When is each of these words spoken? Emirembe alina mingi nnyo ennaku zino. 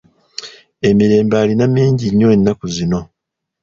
Emirembe 0.89 1.35
alina 1.41 1.65
mingi 1.73 2.05
nnyo 2.09 2.27
ennaku 2.35 2.65
zino. 2.75 2.99